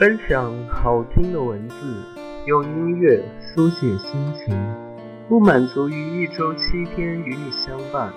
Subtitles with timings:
[0.00, 1.74] 分享好听的文字，
[2.46, 4.56] 用音乐书写心情，
[5.28, 8.10] 不满足于一周七天与你相伴。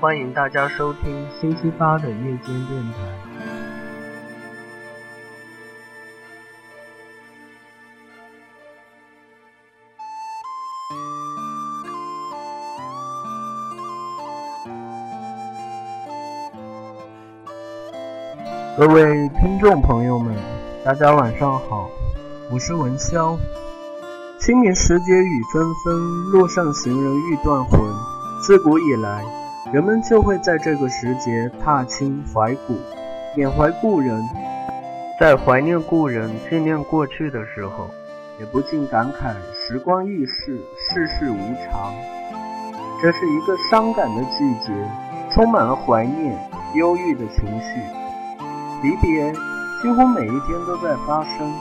[0.00, 2.98] 欢迎大家收听星期八的夜间电台。
[18.76, 20.57] 各位听众朋友们。
[20.88, 21.90] 大家晚上好，
[22.50, 23.36] 我是文潇。
[24.40, 27.78] 清明时节雨纷纷，路上行人欲断魂。
[28.42, 29.22] 自古以来，
[29.70, 32.74] 人们就会在这个时节踏青怀古，
[33.36, 34.18] 缅怀故人。
[35.20, 37.90] 在怀念故人、纪念过去的时候，
[38.40, 41.92] 也不禁感慨时光易逝，世事无常。
[43.02, 44.72] 这是一个伤感的季节，
[45.34, 46.34] 充满了怀念、
[46.72, 47.78] 忧郁的情绪。
[48.82, 49.34] 离别。
[49.80, 51.54] 几乎每一天都在发生，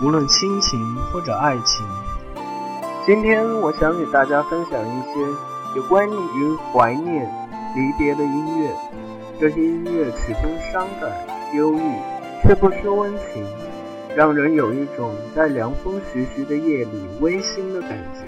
[0.00, 0.78] 无论亲情
[1.12, 1.84] 或者爱情。
[3.04, 5.20] 今天我想与大家分享一些
[5.74, 7.28] 有关于怀念、
[7.74, 8.70] 离别的音乐。
[9.40, 11.10] 这些音乐曲风伤感、
[11.54, 11.92] 忧郁，
[12.44, 13.44] 却不失温情，
[14.14, 18.27] 让人有一种在凉风徐徐的夜里温馨的感觉。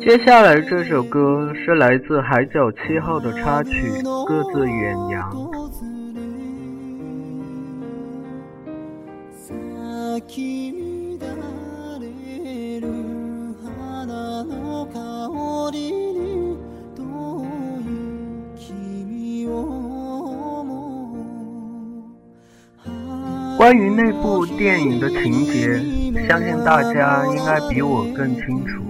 [0.00, 3.90] 接下来这首歌是来自《海角七号》的插曲
[4.24, 5.30] 《各自远洋》。
[23.56, 25.76] 关于那部电影的情节，
[26.28, 28.84] 相信大家应该比我更清楚。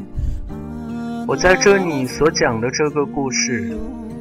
[1.28, 3.76] 我在这里所讲的这个故事，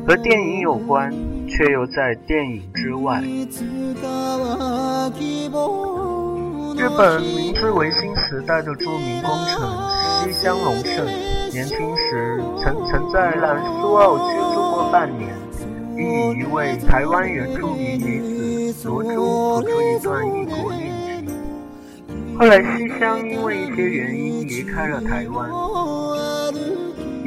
[0.05, 1.09] 和电影有关，
[1.47, 3.21] 却又在电影之外。
[6.75, 9.57] 日本明治维新时代的著名功臣
[10.25, 11.05] 西乡隆盛，
[11.53, 15.33] 年轻时曾曾在南苏澳居住过半年，
[15.95, 21.33] 并与一位台湾原住民女子罗珠谱出一段异国恋情。
[22.37, 25.49] 后来西乡因为一些原因离开了台湾。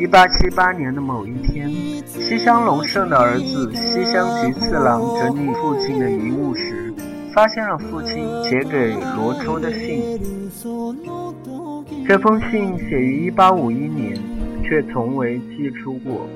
[0.00, 1.68] 一八七八年的某一天，
[2.06, 6.90] 西乡隆盛的儿子西乡菊次郎整理父亲的遗物时，
[7.34, 10.18] 发现了父亲写给罗周的信。
[12.08, 14.18] 这封信写于一八五一年，
[14.64, 16.26] 却从未寄出过。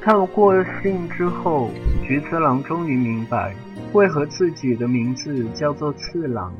[0.00, 1.68] 看过信之后，
[2.06, 3.52] 菊次郎终于明白，
[3.92, 6.54] 为何自己的名字叫做次郎。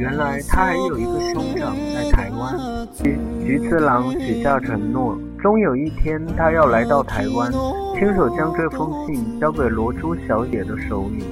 [0.00, 2.56] 原来他还有一个兄长在台湾。
[3.44, 7.52] 菊次郎许下承诺，终有一天他要来到台湾，
[7.94, 11.22] 亲手将这封信交给罗珠小姐的手里。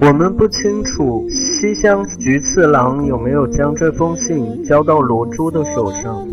[0.00, 6.26] 我们不清楚西乡菊次郎有没有将这封信交到罗珠的手上，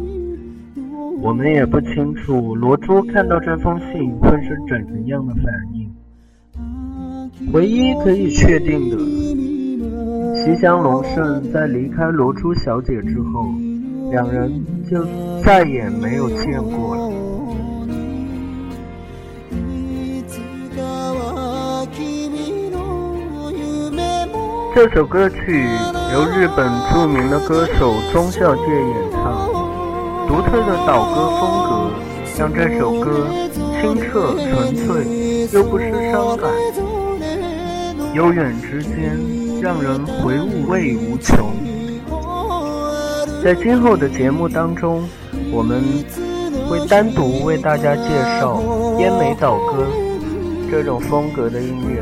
[1.22, 5.44] 我们也不清楚罗珠看到这封信会是怎样的反
[5.74, 5.92] 应。
[7.52, 9.55] 唯一可以确定的。
[10.44, 13.46] 西乡隆盛在离开罗珠小姐之后，
[14.12, 14.52] 两人
[14.90, 15.06] 就
[15.42, 17.12] 再也没有见过了。
[24.76, 25.64] 这首歌曲
[26.14, 29.48] 由日本著名的歌手中孝介演唱，
[30.28, 31.92] 独特的岛歌风格
[32.38, 33.26] 让这首歌
[33.80, 36.52] 清澈纯粹又不失伤感，
[38.14, 39.35] 悠远之间。
[39.62, 40.36] 让人回
[40.68, 41.54] 味无穷。
[43.44, 45.08] 在今后的节目当中，
[45.52, 45.84] 我们
[46.68, 48.02] 会单独为大家介
[48.40, 48.62] 绍
[49.00, 49.88] 烟眉岛歌
[50.70, 52.02] 这种风格的音乐。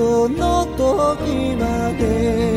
[0.00, 2.49] その時まで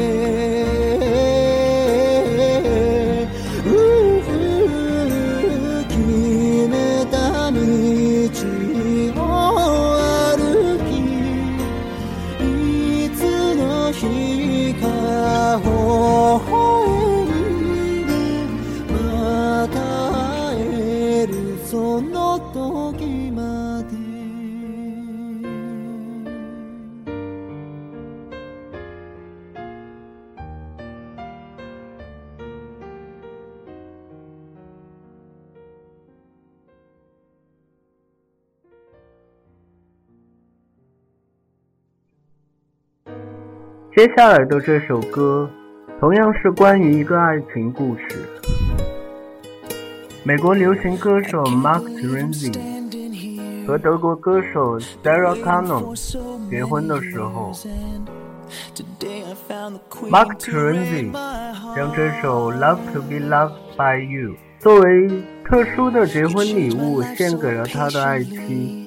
[43.95, 45.47] 接下来的这首歌，
[45.99, 48.27] 同样是关于一个爱情故事。
[50.23, 52.51] 美国流行歌手 Mark Trenzi
[53.67, 57.51] 和德国歌手 Sarah Connor 结婚的时候
[60.09, 61.11] ，Mark Trenzi
[61.75, 68.82] 将这首《Love to Be Loved by You》作为特殊的结婚礼物献给了他的爱妻。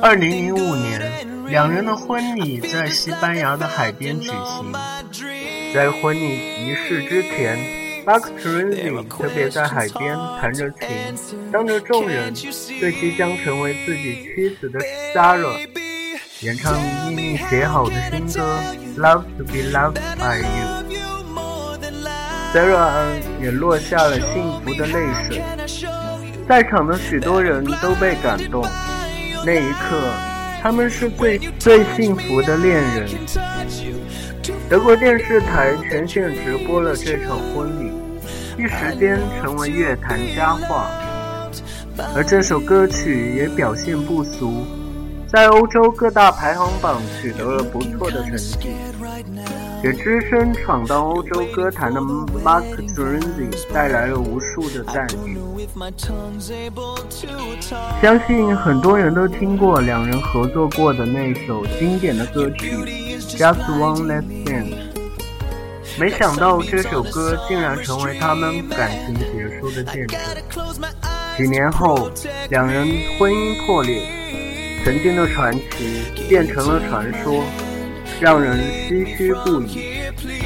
[0.00, 1.26] 二零零五年。
[1.48, 4.72] 两人的婚礼在西班牙的海边举行。
[5.74, 7.58] 在婚礼仪式之前
[8.06, 10.88] ，Mark Terenzi 特别在海边弹着琴，
[11.52, 12.32] 当着众人
[12.80, 14.80] 对即将成为自己妻子的
[15.14, 15.68] Sarah
[16.40, 18.58] 演唱秘密写好的新歌
[18.98, 20.66] 《Love to Be Loved by You》。
[22.54, 24.92] Sarah 也落下了幸福的泪
[25.28, 25.42] 水，
[26.48, 28.64] 在场的许多人都被感动。
[29.44, 30.00] 那一刻。
[30.64, 33.06] 他们是最最幸福的恋人。
[34.66, 37.92] 德国电视台全线直播了这场婚礼，
[38.56, 40.88] 一时间成为乐坛佳话。
[42.16, 44.64] 而这首歌曲也表现不俗。
[45.30, 48.70] 在欧洲各大排行榜取得了不错的成绩，
[49.84, 52.64] 给只身闯荡欧洲歌坛的 Mark
[52.96, 55.36] Terenzi 带来了无数的赞誉。
[58.00, 62.74] 相信很多人都听过两人合作过的那首经典的歌曲
[63.36, 64.72] 《Just One Last Dance》，
[66.00, 70.18] 没想到这首歌竟然成为他们感情结束的见证。
[71.36, 72.10] 几年后，
[72.48, 72.86] 两人
[73.18, 74.00] 婚姻破裂。
[74.82, 77.42] 曾经的传奇变成了传说，
[78.20, 78.58] 让人
[78.88, 80.43] 唏嘘不已。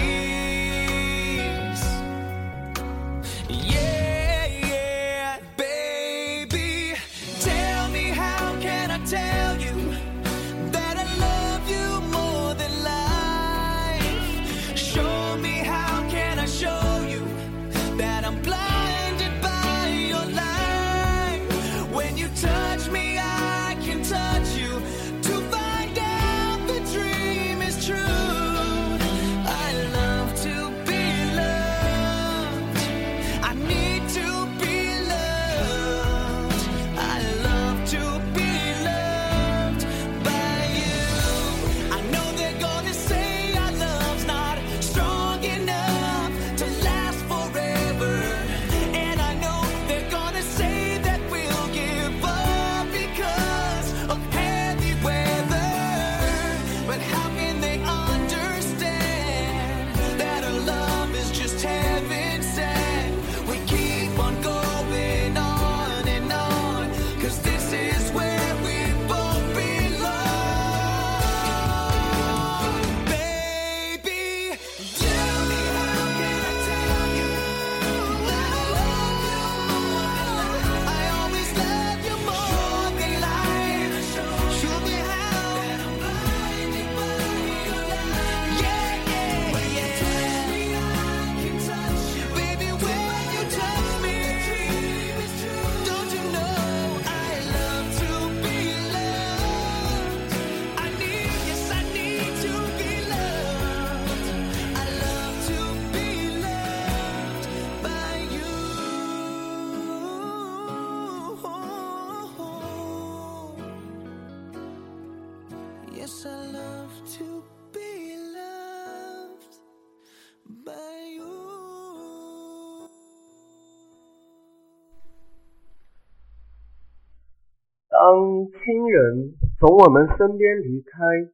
[128.09, 131.29] 当亲人从我们身边离开，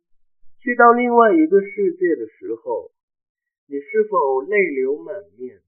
[0.58, 2.90] 去到另外一个世界的时候，
[3.68, 5.60] 你是否泪流满面？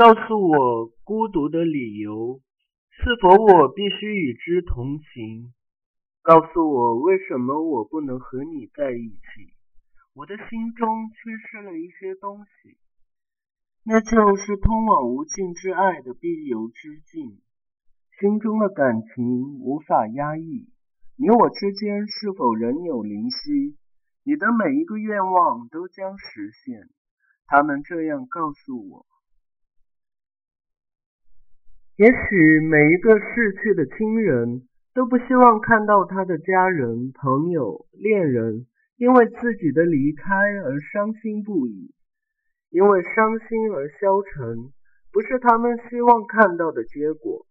[0.03, 2.41] 告诉我孤独的理由，
[2.89, 5.53] 是否我必须与之同行？
[6.21, 9.53] 告诉我为什么我不能和你在一起？
[10.13, 12.77] 我的心中缺失了一些东西，
[13.85, 17.39] 那就是通往无尽之爱的必由之境。
[18.19, 20.67] 心中的感情无法压抑，
[21.15, 23.77] 你我之间是否仍有灵犀？
[24.25, 26.89] 你的每一个愿望都将实现，
[27.45, 29.05] 他们这样告诉我。
[32.03, 38.67] 也许每一个逝去的亲人都不希望看到他的家人、朋友、恋人
[38.97, 41.93] 因为自己的离开而伤心不已，
[42.71, 44.73] 因为伤心而消沉，
[45.13, 47.45] 不是他们希望看到的结果。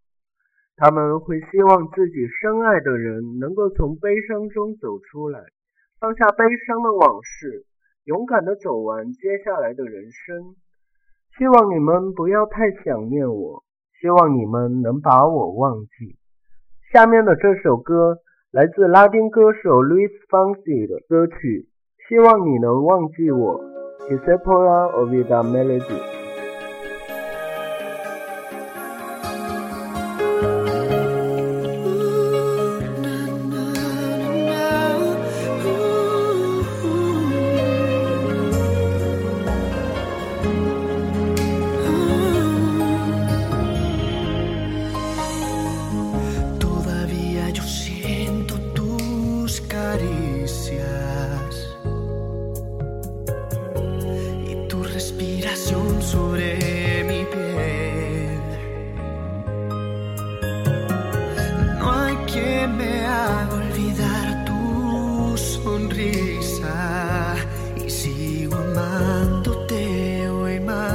[0.77, 5.41] 他们会希望自己深爱的人能够从悲伤中走出来，
[5.99, 7.65] 放下悲伤的往事，
[8.05, 10.57] 勇敢的走完接下来的人生。
[11.39, 13.65] 希望你们不要太想念我。
[14.03, 16.17] 希望你们能把我忘记。
[16.93, 18.19] 下面的这首歌
[18.51, 21.69] 来自拉丁歌手 Luis Fonsi 的歌曲，
[22.09, 23.61] 希望你能忘记我。
[24.11, 26.22] Isepora Ovida Melody。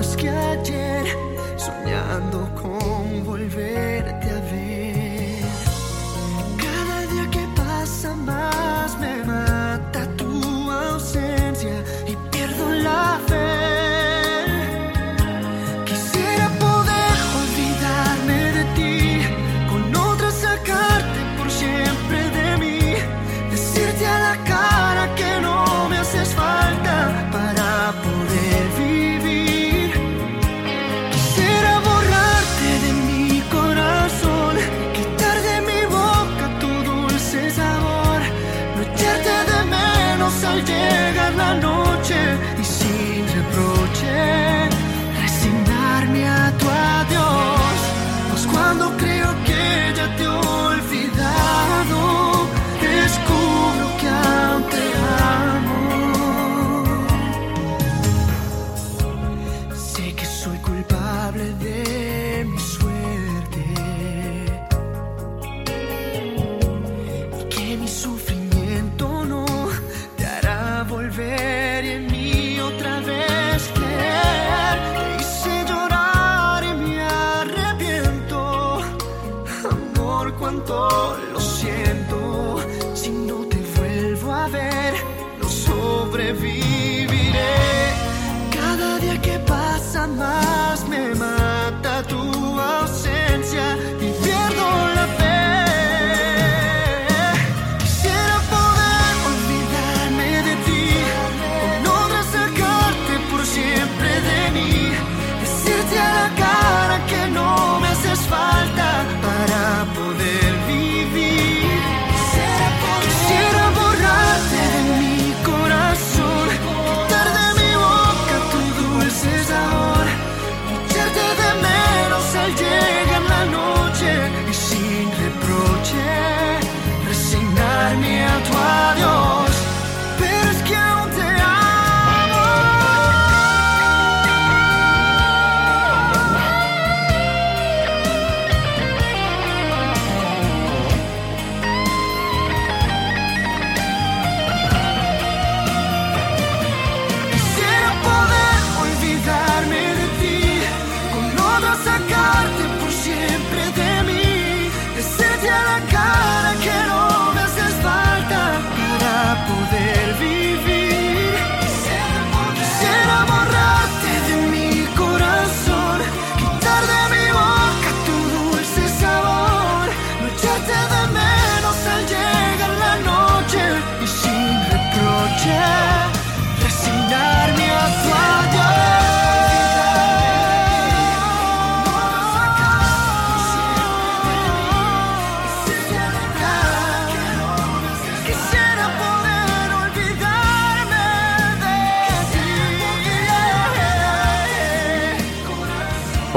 [0.08, 1.06] más que ayer,
[1.58, 2.47] soñando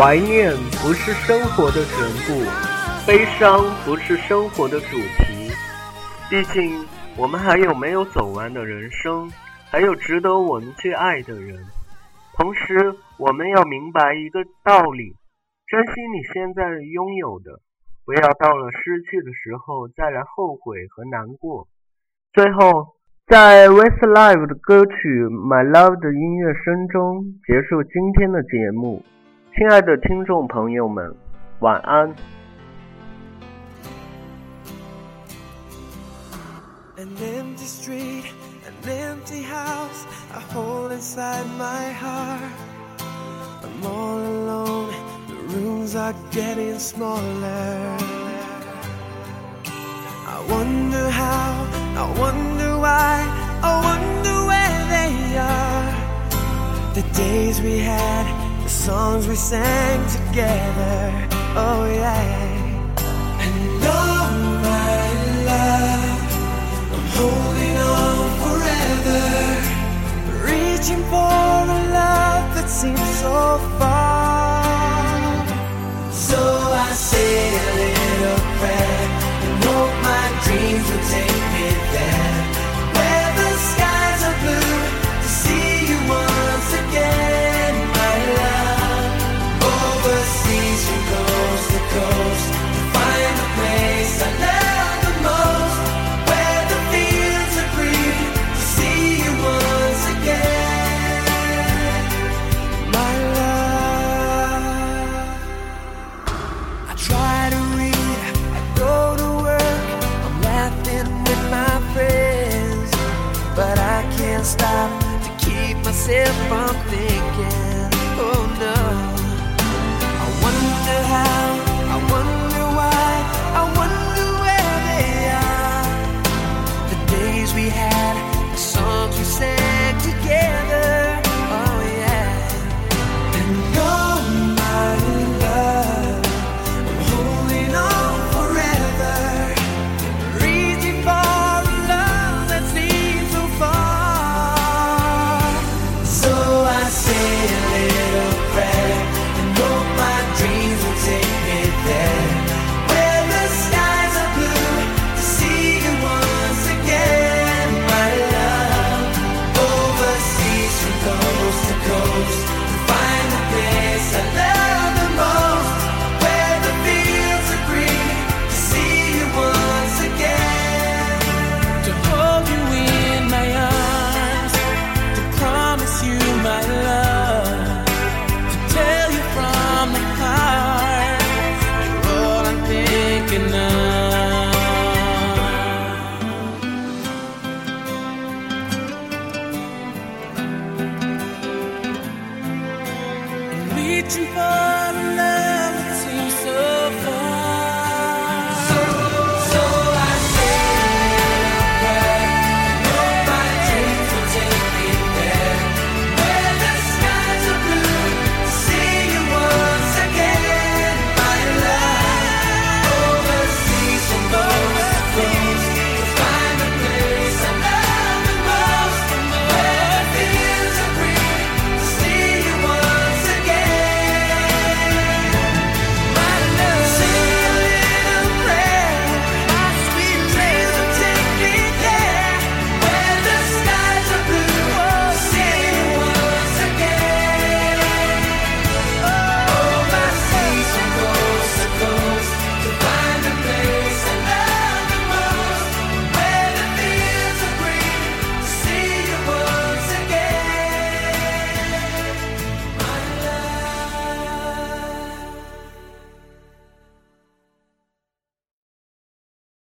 [0.01, 2.33] 怀念不是生活的全部，
[3.07, 5.53] 悲伤不是生活的主题。
[6.31, 6.73] 毕竟，
[7.19, 9.31] 我们还有没有走完的人生，
[9.71, 11.55] 还有值得我们去爱的人。
[12.33, 15.13] 同时，我们要明白一个道理：
[15.69, 17.61] 珍惜你现在拥有的，
[18.07, 21.69] 不要到了失去的时候再来后悔和难过。
[22.33, 22.97] 最后，
[23.29, 24.93] 在 Westlife 的歌曲
[25.29, 29.05] 《My Love》的音乐声中结束今天的节目。
[29.60, 31.16] 亲爱的听众朋友们，
[31.60, 32.16] 晚安。
[36.98, 38.26] An empty street,
[38.66, 42.52] an empty house, I hold inside my heart.
[43.64, 44.94] I'm all alone,
[45.28, 47.98] the rooms are getting smaller.
[50.28, 53.26] I wonder how, I wonder why,
[53.62, 55.94] I wonder where they are.
[56.94, 58.39] The days we had, the
[58.91, 60.99] songs we sang together,
[61.65, 63.45] oh yeah.
[63.45, 64.25] And oh
[64.67, 65.03] my
[65.51, 66.21] love.
[66.95, 69.23] I'm holding on forever,
[70.51, 71.45] reaching for
[71.77, 73.37] a love that seems so
[73.79, 75.31] far.
[76.29, 76.41] So
[76.87, 77.31] I say
[77.67, 77.90] a